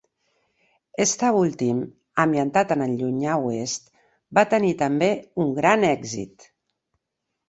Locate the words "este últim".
1.03-1.81